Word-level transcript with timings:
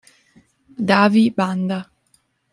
Davi 0.89 1.29
Banda 1.29 1.85